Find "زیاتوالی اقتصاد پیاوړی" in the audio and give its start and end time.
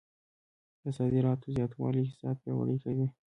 1.55-2.77